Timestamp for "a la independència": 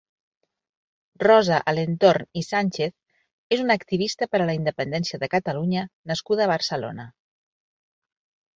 4.41-5.23